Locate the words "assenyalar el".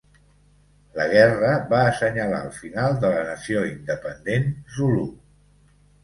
1.89-2.49